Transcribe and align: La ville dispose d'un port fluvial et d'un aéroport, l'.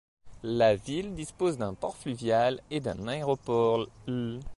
La 0.41 0.73
ville 0.75 1.13
dispose 1.13 1.59
d'un 1.59 1.75
port 1.75 1.95
fluvial 1.95 2.59
et 2.71 2.79
d'un 2.79 3.07
aéroport, 3.07 3.85
l'. 4.07 4.39